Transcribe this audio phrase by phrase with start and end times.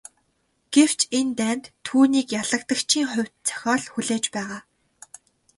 [0.73, 4.59] Гэвч энэ дайнд түүнийг ялагдагчийн хувь зохиол хүлээж байгаа.